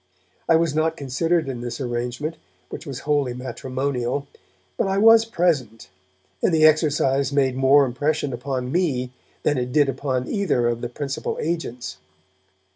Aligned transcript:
I 0.49 0.55
was 0.55 0.73
not 0.73 0.97
considered 0.97 1.47
in 1.47 1.61
this 1.61 1.79
arrangement, 1.79 2.37
which 2.69 2.87
was 2.87 3.01
wholly 3.01 3.35
matrimonial, 3.35 4.25
but 4.75 4.87
I 4.87 4.97
was 4.97 5.25
present, 5.25 5.91
and 6.41 6.51
the 6.51 6.65
exercise 6.65 7.31
made 7.31 7.55
more 7.55 7.85
impression 7.85 8.33
upon 8.33 8.71
me 8.71 9.11
than 9.43 9.59
it 9.59 9.71
did 9.71 9.89
upon 9.89 10.27
either 10.27 10.67
of 10.67 10.81
the 10.81 10.89
principal 10.89 11.37
agents. 11.39 11.99